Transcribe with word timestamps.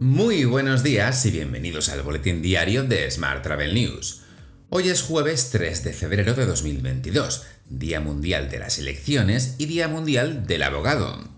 Muy 0.00 0.44
buenos 0.44 0.84
días 0.84 1.26
y 1.26 1.32
bienvenidos 1.32 1.88
al 1.88 2.02
boletín 2.02 2.40
diario 2.40 2.84
de 2.84 3.10
Smart 3.10 3.42
Travel 3.42 3.74
News. 3.74 4.20
Hoy 4.68 4.90
es 4.90 5.02
jueves 5.02 5.50
3 5.50 5.82
de 5.82 5.92
febrero 5.92 6.34
de 6.34 6.46
2022, 6.46 7.42
Día 7.68 7.98
Mundial 7.98 8.48
de 8.48 8.60
las 8.60 8.78
Elecciones 8.78 9.56
y 9.58 9.66
Día 9.66 9.88
Mundial 9.88 10.46
del 10.46 10.62
Abogado. 10.62 11.28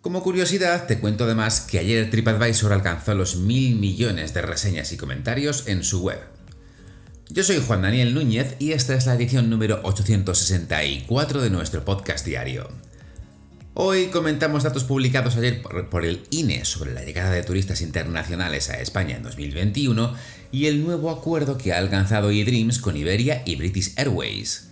Como 0.00 0.22
curiosidad, 0.22 0.86
te 0.86 1.00
cuento 1.00 1.24
además 1.24 1.62
que 1.62 1.80
ayer 1.80 2.08
TripAdvisor 2.08 2.72
alcanzó 2.72 3.14
los 3.16 3.34
mil 3.34 3.74
millones 3.74 4.32
de 4.32 4.42
reseñas 4.42 4.92
y 4.92 4.96
comentarios 4.96 5.66
en 5.66 5.82
su 5.82 6.02
web. 6.02 6.20
Yo 7.30 7.42
soy 7.42 7.60
Juan 7.66 7.82
Daniel 7.82 8.14
Núñez 8.14 8.54
y 8.60 8.72
esta 8.72 8.94
es 8.94 9.06
la 9.06 9.14
edición 9.14 9.50
número 9.50 9.80
864 9.82 11.42
de 11.42 11.50
nuestro 11.50 11.84
podcast 11.84 12.24
diario. 12.24 12.68
Hoy 13.74 14.08
comentamos 14.08 14.64
datos 14.64 14.84
publicados 14.84 15.36
ayer 15.36 15.62
por, 15.62 16.04
el 16.04 16.26
INE 16.28 16.66
sobre 16.66 16.92
la 16.92 17.04
llegada 17.04 17.30
de 17.30 17.42
turistas 17.42 17.80
internacionales 17.80 18.68
a 18.68 18.78
España 18.80 19.16
en 19.16 19.22
2021 19.22 20.14
y 20.52 20.66
el 20.66 20.84
nuevo 20.84 21.10
acuerdo 21.10 21.56
que 21.56 21.72
ha 21.72 21.78
alcanzado 21.78 22.30
eDreams 22.30 22.78
con 22.78 22.98
Iberia 22.98 23.42
y 23.46 23.56
British 23.56 23.94
Airways. 23.96 24.68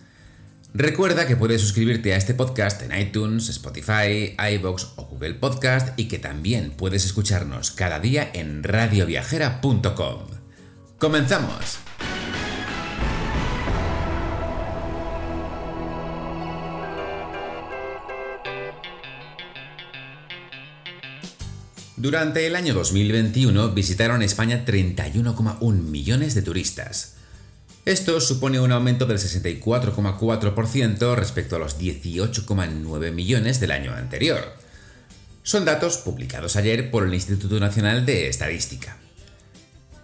Recuerda 0.75 1.27
que 1.27 1.35
puedes 1.35 1.63
suscribirte 1.63 2.13
a 2.13 2.19
este 2.19 2.35
podcast 2.35 2.83
en 2.83 2.97
iTunes, 2.97 3.49
Spotify, 3.49 4.37
iBox 4.55 4.89
o 4.97 5.07
Google 5.07 5.35
Podcast 5.35 5.99
y 5.99 6.05
que 6.05 6.19
también 6.19 6.71
puedes 6.71 7.07
escucharnos 7.07 7.71
cada 7.71 8.01
día 8.01 8.31
en 8.35 8.63
radioviajera.com. 8.63 10.27
¡Comenzamos! 10.99 11.90
Durante 22.01 22.47
el 22.47 22.57
año 22.57 22.73
2021 22.73 23.73
visitaron 23.73 24.23
España 24.23 24.65
31,1 24.65 25.61
millones 25.83 26.35
de 26.35 26.41
turistas. 26.41 27.17
Esto 27.85 28.23
supone 28.23 28.59
un 28.59 28.73
aumento 28.73 29.05
del 29.05 29.19
64,4% 29.19 31.15
respecto 31.15 31.57
a 31.57 31.59
los 31.59 31.79
18,9 31.79 33.13
millones 33.13 33.61
del 33.61 33.73
año 33.73 33.93
anterior. 33.93 34.57
Son 35.43 35.67
datos 35.67 35.99
publicados 35.99 36.57
ayer 36.57 36.91
por 36.91 37.07
el 37.07 37.13
Instituto 37.13 37.61
Nacional 37.61 38.07
de 38.07 38.29
Estadística. 38.29 38.97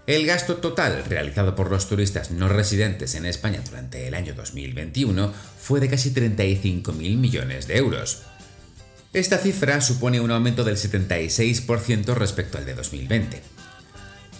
El 0.06 0.26
gasto 0.26 0.56
total 0.56 1.02
realizado 1.08 1.54
por 1.54 1.70
los 1.70 1.88
turistas 1.88 2.30
no 2.30 2.50
residentes 2.50 3.14
en 3.14 3.24
España 3.24 3.62
durante 3.64 4.06
el 4.06 4.12
año 4.12 4.34
2021 4.34 5.32
fue 5.58 5.80
de 5.80 5.88
casi 5.88 6.12
35.000 6.12 7.16
millones 7.16 7.66
de 7.66 7.78
euros, 7.78 8.20
esta 9.12 9.38
cifra 9.38 9.80
supone 9.80 10.20
un 10.20 10.30
aumento 10.30 10.64
del 10.64 10.76
76% 10.76 12.14
respecto 12.14 12.58
al 12.58 12.66
de 12.66 12.74
2020. 12.74 13.42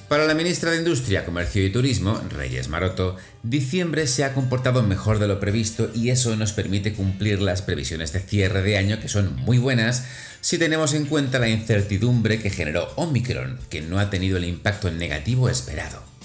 Para 0.09 0.25
la 0.25 0.35
ministra 0.35 0.71
de 0.71 0.77
Industria, 0.77 1.25
Comercio 1.25 1.67
y 1.67 1.73
Turismo, 1.73 2.21
Reyes 2.31 2.69
Maroto, 2.69 3.17
diciembre 3.43 4.07
se 4.07 4.23
ha 4.23 4.35
comportado 4.35 4.85
mejor 4.85 5.19
de 5.19 5.27
lo 5.27 5.41
previsto 5.41 5.91
y 5.95 6.11
eso 6.11 6.37
nos 6.37 6.53
permite 6.53 6.93
cumplir 6.93 7.43
las 7.43 7.61
previsiones 7.63 8.13
de 8.13 8.21
cierre 8.21 8.63
de 8.63 8.77
año 8.77 9.01
que 9.01 9.09
son 9.09 9.35
muy 9.35 9.59
buenas 9.59 10.05
si 10.41 10.59
tenemos 10.59 10.95
en 10.95 11.07
cuenta 11.07 11.41
la 11.41 11.49
incertidumbre 11.49 12.39
que 12.39 12.51
generó 12.51 12.93
Omicron, 12.95 13.59
que 13.69 13.83
no 13.83 13.99
ha 13.99 14.09
tenido 14.09 14.37
el 14.37 14.45
impacto 14.45 14.93
negativo 14.93 15.49
esperado. 15.49 16.16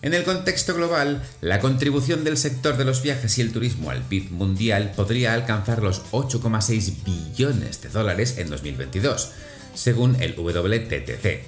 En 0.00 0.14
el 0.14 0.22
contexto 0.22 0.74
global, 0.74 1.22
la 1.40 1.58
contribución 1.58 2.22
del 2.22 2.36
sector 2.36 2.76
de 2.76 2.84
los 2.84 3.02
viajes 3.02 3.36
y 3.36 3.40
el 3.40 3.52
turismo 3.52 3.90
al 3.90 4.02
PIB 4.02 4.30
mundial 4.30 4.92
podría 4.94 5.34
alcanzar 5.34 5.82
los 5.82 6.04
8,6 6.12 7.02
billones 7.04 7.82
de 7.82 7.88
dólares 7.88 8.38
en 8.38 8.48
2022, 8.48 9.32
según 9.74 10.14
el 10.22 10.36
WTTC. 10.36 11.42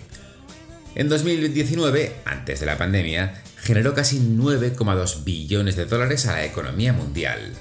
En 0.96 1.08
2019, 1.08 2.16
antes 2.24 2.58
de 2.58 2.66
la 2.66 2.76
pandemia, 2.76 3.41
generó 3.56 3.94
casi 3.94 4.19
9,2 4.19 5.22
billones 5.22 5.76
de 5.76 5.84
dólares 5.84 6.26
a 6.26 6.32
la 6.32 6.44
economía 6.44 6.92
mundial. 6.92 7.52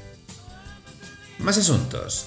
Más 1.38 1.60
asuntos. 1.60 2.26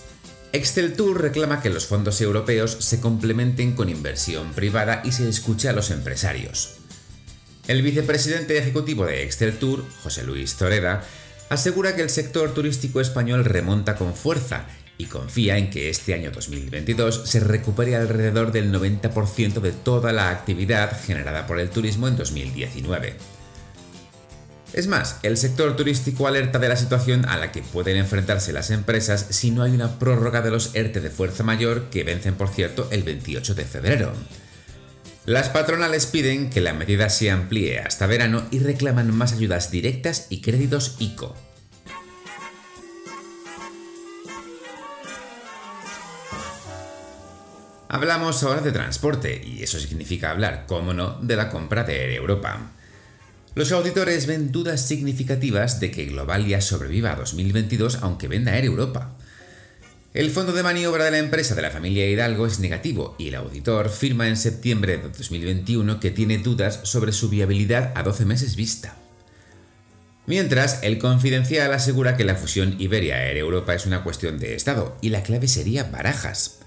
Excel 0.52 0.92
Tour 0.92 1.20
reclama 1.20 1.62
que 1.62 1.70
los 1.70 1.86
fondos 1.86 2.20
europeos 2.20 2.76
se 2.78 3.00
complementen 3.00 3.74
con 3.74 3.88
inversión 3.88 4.52
privada 4.52 5.02
y 5.04 5.10
se 5.10 5.28
escuche 5.28 5.68
a 5.68 5.72
los 5.72 5.90
empresarios. 5.90 6.81
El 7.68 7.82
vicepresidente 7.82 8.58
ejecutivo 8.58 9.06
de 9.06 9.22
Excel 9.22 9.56
Tour, 9.56 9.84
José 10.02 10.24
Luis 10.24 10.56
Toreda, 10.56 11.04
asegura 11.48 11.94
que 11.94 12.02
el 12.02 12.10
sector 12.10 12.52
turístico 12.52 13.00
español 13.00 13.44
remonta 13.44 13.94
con 13.94 14.14
fuerza 14.14 14.66
y 14.98 15.06
confía 15.06 15.56
en 15.58 15.70
que 15.70 15.88
este 15.88 16.12
año 16.12 16.32
2022 16.32 17.22
se 17.24 17.38
recupere 17.38 17.94
alrededor 17.94 18.50
del 18.50 18.72
90% 18.72 19.60
de 19.60 19.70
toda 19.70 20.12
la 20.12 20.30
actividad 20.30 21.00
generada 21.04 21.46
por 21.46 21.60
el 21.60 21.70
turismo 21.70 22.08
en 22.08 22.16
2019. 22.16 23.14
Es 24.72 24.88
más, 24.88 25.20
el 25.22 25.36
sector 25.36 25.76
turístico 25.76 26.26
alerta 26.26 26.58
de 26.58 26.68
la 26.68 26.76
situación 26.76 27.26
a 27.26 27.36
la 27.36 27.52
que 27.52 27.62
pueden 27.62 27.96
enfrentarse 27.96 28.52
las 28.52 28.70
empresas 28.70 29.26
si 29.30 29.52
no 29.52 29.62
hay 29.62 29.70
una 29.70 30.00
prórroga 30.00 30.40
de 30.40 30.50
los 30.50 30.74
ERTE 30.74 31.00
de 31.00 31.10
fuerza 31.10 31.44
mayor 31.44 31.90
que 31.90 32.02
vencen, 32.02 32.34
por 32.34 32.48
cierto, 32.48 32.88
el 32.90 33.04
28 33.04 33.54
de 33.54 33.64
febrero. 33.64 34.12
Las 35.24 35.50
patronales 35.50 36.06
piden 36.06 36.50
que 36.50 36.60
la 36.60 36.72
medida 36.72 37.08
se 37.08 37.30
amplíe 37.30 37.78
hasta 37.78 38.08
verano 38.08 38.42
y 38.50 38.58
reclaman 38.58 39.14
más 39.14 39.32
ayudas 39.32 39.70
directas 39.70 40.26
y 40.30 40.40
créditos 40.40 40.96
ICO. 40.98 41.36
Hablamos 47.88 48.42
ahora 48.42 48.62
de 48.62 48.72
transporte, 48.72 49.40
y 49.44 49.62
eso 49.62 49.78
significa 49.78 50.32
hablar, 50.32 50.64
cómo 50.66 50.92
no, 50.92 51.20
de 51.22 51.36
la 51.36 51.50
compra 51.50 51.84
de 51.84 52.02
Air 52.02 52.10
Europa. 52.12 52.72
Los 53.54 53.70
auditores 53.70 54.26
ven 54.26 54.50
dudas 54.50 54.80
significativas 54.80 55.78
de 55.78 55.92
que 55.92 56.06
Globalia 56.06 56.60
sobreviva 56.60 57.12
a 57.12 57.16
2022 57.16 57.98
aunque 58.02 58.26
venda 58.26 58.56
Air 58.56 58.64
Europa. 58.64 59.12
El 60.14 60.30
fondo 60.30 60.52
de 60.52 60.62
maniobra 60.62 61.06
de 61.06 61.10
la 61.10 61.18
empresa 61.18 61.54
de 61.54 61.62
la 61.62 61.70
familia 61.70 62.06
Hidalgo 62.06 62.46
es 62.46 62.58
negativo 62.58 63.16
y 63.18 63.28
el 63.28 63.34
auditor 63.34 63.88
firma 63.88 64.28
en 64.28 64.36
septiembre 64.36 64.98
de 64.98 65.08
2021 65.08 66.00
que 66.00 66.10
tiene 66.10 66.36
dudas 66.36 66.80
sobre 66.82 67.12
su 67.12 67.30
viabilidad 67.30 67.92
a 67.94 68.02
12 68.02 68.26
meses 68.26 68.54
vista. 68.54 68.94
Mientras, 70.26 70.82
el 70.82 70.98
confidencial 70.98 71.72
asegura 71.72 72.18
que 72.18 72.24
la 72.24 72.34
fusión 72.34 72.76
Iberia-Air 72.78 73.38
Europa 73.38 73.74
es 73.74 73.86
una 73.86 74.04
cuestión 74.04 74.38
de 74.38 74.54
Estado 74.54 74.98
y 75.00 75.08
la 75.08 75.22
clave 75.22 75.48
sería 75.48 75.84
barajas. 75.84 76.58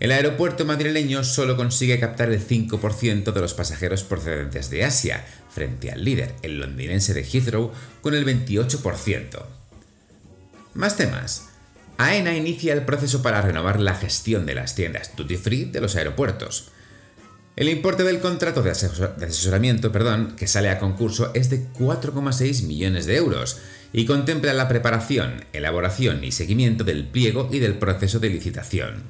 El 0.00 0.10
aeropuerto 0.10 0.64
madrileño 0.64 1.22
solo 1.22 1.56
consigue 1.56 2.00
captar 2.00 2.30
el 2.30 2.44
5% 2.44 3.32
de 3.32 3.40
los 3.40 3.54
pasajeros 3.54 4.02
procedentes 4.02 4.70
de 4.70 4.84
Asia, 4.84 5.24
frente 5.48 5.92
al 5.92 6.04
líder, 6.04 6.34
el 6.42 6.58
londinense 6.58 7.14
de 7.14 7.22
Heathrow, 7.22 7.70
con 8.00 8.14
el 8.14 8.26
28%. 8.26 9.46
Más 10.74 10.96
temas. 10.96 11.55
AENA 11.98 12.36
inicia 12.36 12.74
el 12.74 12.84
proceso 12.84 13.22
para 13.22 13.40
renovar 13.40 13.80
la 13.80 13.94
gestión 13.94 14.44
de 14.46 14.54
las 14.54 14.74
tiendas 14.74 15.16
duty 15.16 15.36
free 15.36 15.64
de 15.64 15.80
los 15.80 15.96
aeropuertos. 15.96 16.70
El 17.56 17.70
importe 17.70 18.04
del 18.04 18.20
contrato 18.20 18.62
de, 18.62 18.70
asesoramiento 18.70 19.90
perdón, 19.90 20.36
que 20.36 20.46
sale 20.46 20.68
a 20.68 20.78
concurso 20.78 21.30
es 21.32 21.48
de 21.48 21.66
4,6 21.72 22.66
millones 22.66 23.06
de 23.06 23.16
euros 23.16 23.58
y 23.94 24.04
contempla 24.04 24.52
la 24.52 24.68
preparación, 24.68 25.46
elaboración 25.54 26.22
y 26.22 26.32
seguimiento 26.32 26.84
del 26.84 27.06
pliego 27.06 27.48
y 27.50 27.60
del 27.60 27.78
proceso 27.78 28.18
de 28.18 28.28
licitación. 28.28 29.04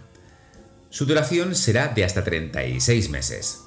Su 0.90 1.06
duración 1.06 1.56
será 1.56 1.88
de 1.88 2.04
hasta 2.04 2.22
36 2.22 3.10
meses. 3.10 3.62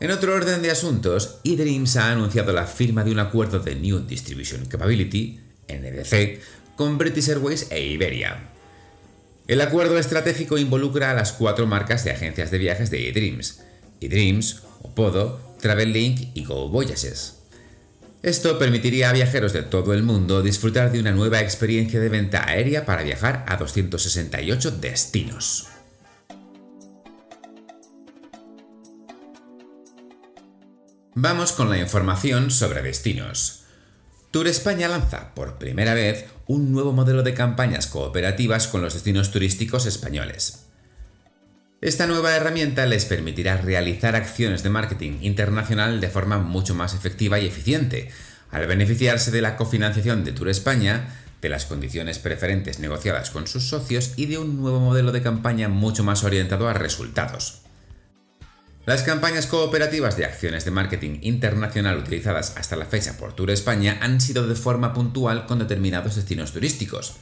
En 0.00 0.10
otro 0.10 0.34
orden 0.34 0.60
de 0.62 0.72
asuntos, 0.72 1.38
eDreams 1.44 1.96
ha 1.96 2.10
anunciado 2.10 2.52
la 2.52 2.66
firma 2.66 3.04
de 3.04 3.12
un 3.12 3.20
acuerdo 3.20 3.60
de 3.60 3.76
New 3.76 4.00
Distribution 4.00 4.66
Capability, 4.66 5.38
NDC, 5.68 6.40
con 6.76 6.98
British 6.98 7.28
Airways 7.28 7.68
e 7.70 7.82
Iberia. 7.84 8.48
El 9.48 9.60
acuerdo 9.60 9.98
estratégico 9.98 10.58
involucra 10.58 11.10
a 11.10 11.14
las 11.14 11.32
cuatro 11.32 11.66
marcas 11.66 12.04
de 12.04 12.12
agencias 12.12 12.50
de 12.50 12.58
viajes 12.58 12.90
de 12.90 13.08
eDreams, 13.08 13.62
eDreams, 14.00 14.62
Opodo, 14.82 15.56
Travellink 15.60 16.30
y 16.34 16.44
Go 16.44 16.68
Voyages. 16.68 17.38
Esto 18.22 18.56
permitiría 18.58 19.10
a 19.10 19.12
viajeros 19.12 19.52
de 19.52 19.62
todo 19.62 19.94
el 19.94 20.04
mundo 20.04 20.42
disfrutar 20.42 20.92
de 20.92 21.00
una 21.00 21.10
nueva 21.10 21.40
experiencia 21.40 21.98
de 21.98 22.08
venta 22.08 22.46
aérea 22.46 22.86
para 22.86 23.02
viajar 23.02 23.44
a 23.48 23.56
268 23.56 24.70
destinos. 24.70 25.66
Vamos 31.14 31.52
con 31.52 31.68
la 31.68 31.78
información 31.78 32.50
sobre 32.50 32.80
destinos. 32.80 33.61
Tour 34.32 34.48
España 34.48 34.88
lanza 34.88 35.34
por 35.34 35.58
primera 35.58 35.92
vez 35.92 36.24
un 36.46 36.72
nuevo 36.72 36.94
modelo 36.94 37.22
de 37.22 37.34
campañas 37.34 37.86
cooperativas 37.86 38.66
con 38.66 38.80
los 38.80 38.94
destinos 38.94 39.30
turísticos 39.30 39.84
españoles. 39.84 40.68
Esta 41.82 42.06
nueva 42.06 42.34
herramienta 42.34 42.86
les 42.86 43.04
permitirá 43.04 43.58
realizar 43.58 44.16
acciones 44.16 44.62
de 44.62 44.70
marketing 44.70 45.18
internacional 45.20 46.00
de 46.00 46.08
forma 46.08 46.38
mucho 46.38 46.74
más 46.74 46.94
efectiva 46.94 47.40
y 47.40 47.46
eficiente, 47.46 48.08
al 48.50 48.66
beneficiarse 48.66 49.30
de 49.32 49.42
la 49.42 49.58
cofinanciación 49.58 50.24
de 50.24 50.32
Tour 50.32 50.48
España, 50.48 51.14
de 51.42 51.50
las 51.50 51.66
condiciones 51.66 52.18
preferentes 52.18 52.78
negociadas 52.78 53.28
con 53.28 53.46
sus 53.46 53.68
socios 53.68 54.14
y 54.16 54.24
de 54.26 54.38
un 54.38 54.56
nuevo 54.56 54.80
modelo 54.80 55.12
de 55.12 55.20
campaña 55.20 55.68
mucho 55.68 56.04
más 56.04 56.24
orientado 56.24 56.70
a 56.70 56.72
resultados. 56.72 57.60
Las 58.84 59.04
campañas 59.04 59.46
cooperativas 59.46 60.16
de 60.16 60.24
acciones 60.24 60.64
de 60.64 60.72
marketing 60.72 61.20
internacional 61.22 61.98
utilizadas 61.98 62.56
hasta 62.56 62.74
la 62.74 62.84
fecha 62.84 63.16
por 63.16 63.32
Tour 63.32 63.52
España 63.52 63.98
han 64.00 64.20
sido 64.20 64.48
de 64.48 64.56
forma 64.56 64.92
puntual 64.92 65.46
con 65.46 65.60
determinados 65.60 66.16
destinos 66.16 66.52
turísticos. 66.52 67.14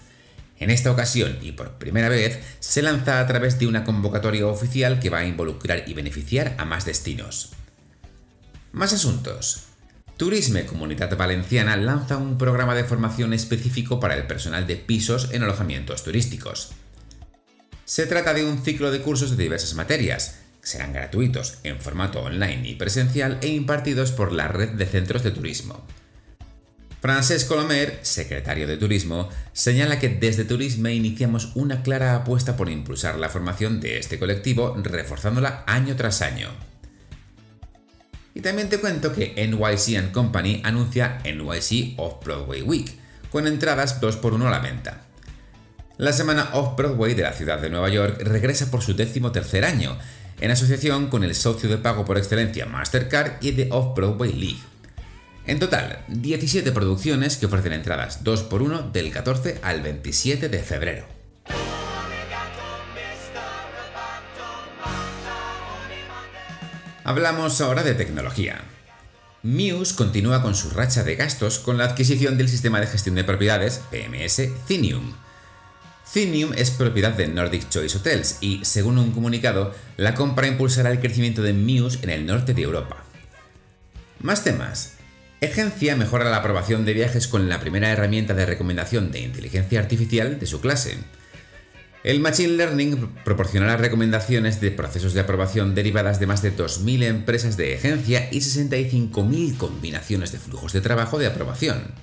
En 0.58 0.70
esta 0.70 0.90
ocasión, 0.90 1.36
y 1.42 1.52
por 1.52 1.72
primera 1.72 2.08
vez, 2.08 2.38
se 2.60 2.80
lanza 2.80 3.20
a 3.20 3.26
través 3.26 3.58
de 3.58 3.66
una 3.66 3.84
convocatoria 3.84 4.46
oficial 4.46 5.00
que 5.00 5.10
va 5.10 5.18
a 5.18 5.26
involucrar 5.26 5.84
y 5.86 5.92
beneficiar 5.92 6.54
a 6.56 6.64
más 6.64 6.86
destinos. 6.86 7.50
Más 8.72 8.94
asuntos. 8.94 9.64
Turisme 10.16 10.64
Comunidad 10.64 11.14
Valenciana 11.14 11.76
lanza 11.76 12.16
un 12.16 12.38
programa 12.38 12.74
de 12.74 12.84
formación 12.84 13.34
específico 13.34 14.00
para 14.00 14.16
el 14.16 14.26
personal 14.26 14.66
de 14.66 14.76
pisos 14.76 15.28
en 15.32 15.42
alojamientos 15.42 16.04
turísticos. 16.04 16.70
Se 17.84 18.06
trata 18.06 18.32
de 18.32 18.44
un 18.44 18.62
ciclo 18.62 18.90
de 18.90 19.00
cursos 19.02 19.36
de 19.36 19.42
diversas 19.42 19.74
materias, 19.74 20.39
serán 20.62 20.92
gratuitos 20.92 21.58
en 21.64 21.80
formato 21.80 22.20
online 22.20 22.68
y 22.68 22.74
presencial 22.74 23.38
e 23.42 23.48
impartidos 23.48 24.12
por 24.12 24.32
la 24.32 24.48
red 24.48 24.70
de 24.70 24.86
centros 24.86 25.22
de 25.22 25.30
turismo. 25.30 25.84
Francesc 27.00 27.48
Colomer, 27.48 27.98
secretario 28.02 28.66
de 28.66 28.76
Turismo, 28.76 29.30
señala 29.54 29.98
que 29.98 30.10
desde 30.10 30.44
Turisme 30.44 30.92
iniciamos 30.94 31.52
una 31.54 31.82
clara 31.82 32.14
apuesta 32.14 32.56
por 32.56 32.68
impulsar 32.68 33.18
la 33.18 33.30
formación 33.30 33.80
de 33.80 33.98
este 33.98 34.18
colectivo, 34.18 34.76
reforzándola 34.82 35.64
año 35.66 35.96
tras 35.96 36.20
año. 36.20 36.50
Y 38.34 38.42
también 38.42 38.68
te 38.68 38.78
cuento 38.78 39.14
que 39.14 39.34
NYC 39.34 40.12
Company 40.12 40.60
anuncia 40.62 41.20
NYC 41.24 41.98
Off-Broadway 41.98 42.60
Week, 42.62 42.94
con 43.30 43.46
entradas 43.46 43.98
2x1 44.02 44.46
a 44.46 44.50
la 44.50 44.58
venta. 44.58 45.00
La 45.96 46.12
semana 46.12 46.50
Off-Broadway 46.52 47.14
de 47.14 47.22
la 47.22 47.32
ciudad 47.32 47.60
de 47.60 47.70
Nueva 47.70 47.88
York 47.88 48.20
regresa 48.22 48.70
por 48.70 48.82
su 48.82 48.94
décimo 48.94 49.32
tercer 49.32 49.64
año 49.64 49.96
en 50.40 50.50
asociación 50.50 51.08
con 51.08 51.22
el 51.22 51.34
socio 51.34 51.68
de 51.68 51.78
pago 51.78 52.04
por 52.04 52.18
excelencia 52.18 52.66
Mastercard 52.66 53.42
y 53.42 53.52
The 53.52 53.68
Off-Broadway 53.70 54.32
League. 54.32 54.60
En 55.46 55.58
total, 55.58 56.04
17 56.08 56.72
producciones 56.72 57.36
que 57.36 57.46
ofrecen 57.46 57.72
entradas 57.72 58.24
2 58.24 58.40
x 58.40 58.52
1 58.52 58.90
del 58.90 59.10
14 59.10 59.58
al 59.62 59.82
27 59.82 60.48
de 60.48 60.58
febrero. 60.60 61.06
Hablamos 67.04 67.60
ahora 67.60 67.82
de 67.82 67.94
tecnología. 67.94 68.60
Muse 69.42 69.94
continúa 69.96 70.42
con 70.42 70.54
su 70.54 70.70
racha 70.70 71.02
de 71.02 71.16
gastos 71.16 71.58
con 71.58 71.78
la 71.78 71.84
adquisición 71.84 72.36
del 72.36 72.48
sistema 72.48 72.78
de 72.80 72.86
gestión 72.86 73.14
de 73.14 73.24
propiedades 73.24 73.80
PMS 73.90 74.50
Cinium 74.66 75.14
Cinium 76.12 76.54
es 76.56 76.72
propiedad 76.72 77.12
de 77.12 77.28
Nordic 77.28 77.68
Choice 77.68 77.96
Hotels 77.96 78.38
y, 78.40 78.64
según 78.64 78.98
un 78.98 79.12
comunicado, 79.12 79.72
la 79.96 80.16
compra 80.16 80.48
impulsará 80.48 80.90
el 80.90 80.98
crecimiento 80.98 81.40
de 81.40 81.52
Muse 81.52 82.00
en 82.02 82.10
el 82.10 82.26
norte 82.26 82.52
de 82.52 82.62
Europa. 82.62 83.04
Más 84.18 84.42
temas. 84.42 84.94
Agencia 85.40 85.94
mejora 85.94 86.28
la 86.28 86.38
aprobación 86.38 86.84
de 86.84 86.94
viajes 86.94 87.28
con 87.28 87.48
la 87.48 87.60
primera 87.60 87.90
herramienta 87.90 88.34
de 88.34 88.44
recomendación 88.44 89.12
de 89.12 89.20
inteligencia 89.20 89.78
artificial 89.78 90.40
de 90.40 90.46
su 90.46 90.60
clase. 90.60 90.98
El 92.02 92.18
Machine 92.18 92.54
Learning 92.54 93.14
proporcionará 93.24 93.76
recomendaciones 93.76 94.60
de 94.60 94.72
procesos 94.72 95.14
de 95.14 95.20
aprobación 95.20 95.76
derivadas 95.76 96.18
de 96.18 96.26
más 96.26 96.42
de 96.42 96.56
2.000 96.56 97.04
empresas 97.04 97.56
de 97.56 97.76
agencia 97.76 98.28
y 98.32 98.38
65.000 98.38 99.56
combinaciones 99.58 100.32
de 100.32 100.40
flujos 100.40 100.72
de 100.72 100.80
trabajo 100.80 101.20
de 101.20 101.28
aprobación. 101.28 101.94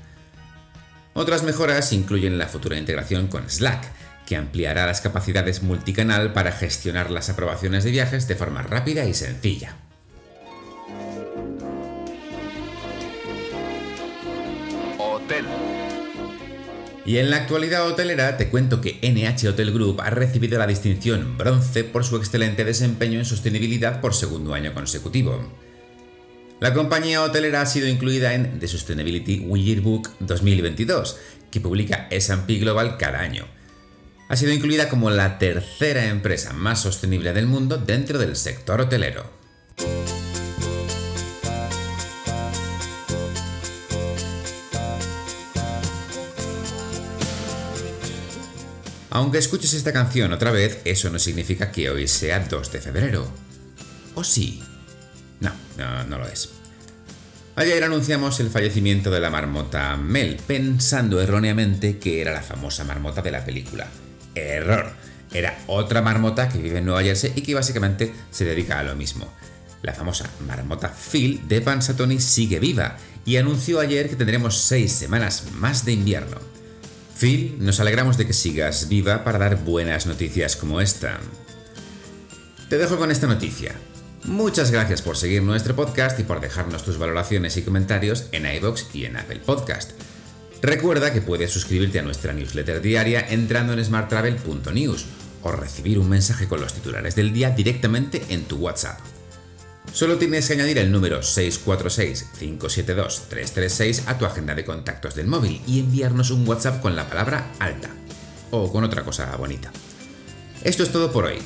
Otras 1.14 1.42
mejoras 1.42 1.94
incluyen 1.94 2.38
la 2.38 2.48
futura 2.48 2.78
integración 2.78 3.26
con 3.28 3.50
Slack, 3.50 3.97
que 4.28 4.36
ampliará 4.36 4.86
las 4.86 5.00
capacidades 5.00 5.64
multicanal 5.64 6.34
para 6.34 6.52
gestionar 6.52 7.10
las 7.10 7.30
aprobaciones 7.30 7.86
de 7.86 7.92
viajes 7.92 8.28
de 8.28 8.36
forma 8.36 8.62
rápida 8.62 9.06
y 9.06 9.14
sencilla. 9.14 9.78
Hotel. 15.00 15.46
Y 17.06 17.20
en 17.20 17.30
la 17.30 17.38
actualidad 17.38 17.88
hotelera 17.88 18.36
te 18.36 18.50
cuento 18.50 18.82
que 18.82 19.00
NH 19.02 19.48
Hotel 19.48 19.72
Group 19.72 20.02
ha 20.02 20.10
recibido 20.10 20.60
la 20.60 20.68
distinción 20.68 21.38
bronce 21.38 21.86
por 21.86 22.04
su 22.04 22.18
excelente 22.18 22.66
desempeño 22.66 23.20
en 23.20 23.26
sostenibilidad 23.26 24.02
por 24.02 24.14
segundo 24.14 24.54
año 24.54 24.74
consecutivo. 24.74 25.50
La 26.60 26.74
compañía 26.74 27.24
hotelera 27.24 27.62
ha 27.62 27.66
sido 27.66 27.88
incluida 27.88 28.34
en 28.34 28.60
The 28.60 28.68
Sustainability 28.68 29.46
Yearbook 29.46 30.10
2022, 30.20 31.18
que 31.50 31.62
publica 31.62 32.08
S&P 32.10 32.56
Global 32.56 32.98
cada 32.98 33.22
año. 33.22 33.57
Ha 34.30 34.36
sido 34.36 34.52
incluida 34.52 34.90
como 34.90 35.10
la 35.10 35.38
tercera 35.40 36.06
empresa 36.08 36.52
más 36.52 36.82
sostenible 36.82 37.32
del 37.32 37.48
mundo 37.48 37.78
dentro 37.78 38.20
del 38.20 38.36
sector 38.36 38.82
hotelero. 38.82 39.32
Aunque 49.10 49.38
escuches 49.38 49.74
esta 49.74 49.94
canción 49.94 50.34
otra 50.34 50.52
vez, 50.52 50.82
eso 50.84 51.10
no 51.10 51.18
significa 51.18 51.72
que 51.72 51.90
hoy 51.90 52.08
sea 52.08 52.40
2 52.40 52.72
de 52.72 52.82
febrero. 52.82 53.28
¿O 54.14 54.24
sí? 54.24 54.62
No, 55.40 55.52
no, 55.78 56.04
no 56.04 56.18
lo 56.20 56.28
es. 56.28 56.50
Ayer 57.56 57.84
anunciamos 57.84 58.40
el 58.42 58.52
fallecimiento 58.52 59.10
de 59.10 59.20
la 59.20 59.32
marmota 59.32 59.98
Mel, 59.98 60.38
pensando 60.46 61.20
erróneamente 61.20 61.98
que 61.98 62.22
era 62.22 62.32
la 62.32 62.44
famosa 62.44 62.84
marmota 62.84 63.24
de 63.24 63.32
la 63.32 63.44
película. 63.44 63.88
Error. 64.38 64.92
Era 65.34 65.58
otra 65.68 66.02
marmota 66.02 66.50
que 66.50 66.60
vive 66.60 66.80
en 66.80 66.86
Nueva 66.86 67.04
Jersey 67.04 67.34
y 67.36 67.42
que 67.42 67.56
básicamente 67.56 68.14
se 68.32 68.46
dedica 68.46 68.80
a 68.80 68.84
lo 68.84 68.96
mismo. 68.96 69.32
La 69.82 69.94
famosa 69.94 70.30
marmota 70.46 70.90
Phil 70.90 71.48
de 71.48 71.62
Pansatoni 71.62 72.20
sigue 72.20 72.60
viva 72.60 72.98
y 73.26 73.38
anunció 73.38 73.80
ayer 73.80 74.10
que 74.10 74.16
tendremos 74.16 74.58
seis 74.58 74.94
semanas 74.94 75.52
más 75.54 75.86
de 75.86 75.92
invierno. 75.94 76.38
Phil, 77.20 77.58
nos 77.60 77.80
alegramos 77.80 78.18
de 78.18 78.26
que 78.26 78.34
sigas 78.34 78.90
viva 78.90 79.24
para 79.24 79.40
dar 79.40 79.64
buenas 79.64 80.06
noticias 80.06 80.56
como 80.56 80.82
esta. 80.82 81.20
Te 82.70 82.78
dejo 82.78 82.98
con 82.98 83.12
esta 83.12 83.28
noticia. 83.28 83.76
Muchas 84.24 84.72
gracias 84.72 85.02
por 85.02 85.18
seguir 85.18 85.42
nuestro 85.42 85.76
podcast 85.76 86.20
y 86.20 86.24
por 86.24 86.42
dejarnos 86.42 86.84
tus 86.84 86.98
valoraciones 86.98 87.56
y 87.58 87.62
comentarios 87.62 88.26
en 88.32 88.46
iBox 88.46 88.94
y 88.94 89.06
en 89.06 89.18
Apple 89.18 89.42
Podcast. 89.46 89.92
Recuerda 90.62 91.12
que 91.14 91.22
puedes 91.22 91.52
suscribirte 91.52 92.00
a 92.00 92.04
nuestra 92.04 92.34
newsletter 92.34 92.82
diaria 92.82 93.24
entrando 93.30 93.74
en 93.74 93.86
smarttravel.news 93.86 95.06
o 95.44 95.52
recibir 95.52 96.00
un 96.00 96.10
mensaje 96.10 96.48
con 96.48 96.62
los 96.62 96.74
titulares 96.74 97.16
del 97.16 97.32
día 97.32 97.52
directamente 97.52 98.24
en 98.30 98.46
tu 98.46 98.56
WhatsApp. 98.58 98.98
Solo 99.94 100.18
tienes 100.18 100.48
que 100.48 100.54
añadir 100.54 100.80
el 100.80 100.92
número 100.92 101.22
646-572-336 101.22 104.08
a 104.08 104.18
tu 104.18 104.26
agenda 104.26 104.56
de 104.56 104.66
contactos 104.66 105.14
del 105.16 105.28
móvil 105.28 105.62
y 105.66 105.80
enviarnos 105.80 106.32
un 106.32 106.46
WhatsApp 106.48 106.82
con 106.82 106.96
la 106.96 107.08
palabra 107.08 107.52
alta 107.60 107.90
o 108.52 108.72
con 108.72 108.84
otra 108.84 109.04
cosa 109.04 109.36
bonita. 109.38 109.72
Esto 110.64 110.84
es 110.84 110.92
todo 110.92 111.12
por 111.12 111.26
hoy. 111.26 111.38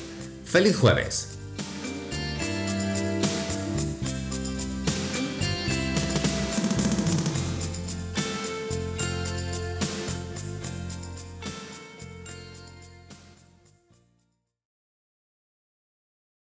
¡Feliz 0.44 0.76
jueves! 0.76 1.38